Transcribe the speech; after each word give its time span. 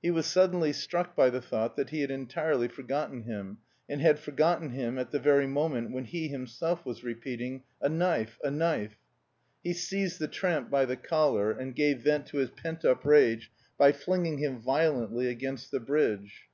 He 0.00 0.12
was 0.12 0.26
suddenly 0.26 0.72
struck 0.72 1.16
by 1.16 1.30
the 1.30 1.40
thought 1.42 1.74
that 1.74 1.90
he 1.90 2.02
had 2.02 2.10
entirely 2.12 2.68
forgotten 2.68 3.24
him, 3.24 3.58
and 3.88 4.00
had 4.00 4.20
forgotten 4.20 4.70
him 4.70 5.00
at 5.00 5.10
the 5.10 5.18
very 5.18 5.48
moment 5.48 5.90
when 5.90 6.04
he 6.04 6.28
himself 6.28 6.86
was 6.86 7.02
repeating, 7.02 7.64
"A 7.80 7.88
knife, 7.88 8.38
a 8.44 8.52
knife." 8.52 8.94
He 9.64 9.72
seized 9.72 10.20
the 10.20 10.28
tramp 10.28 10.70
by 10.70 10.84
the 10.84 10.94
collar 10.96 11.50
and 11.50 11.74
gave 11.74 12.02
vent 12.02 12.26
to 12.26 12.36
his 12.36 12.50
pent 12.50 12.84
up 12.84 13.04
rage 13.04 13.50
by 13.76 13.90
flinging 13.90 14.38
him 14.38 14.60
violently 14.60 15.26
against 15.26 15.72
the 15.72 15.80
bridge. 15.80 16.44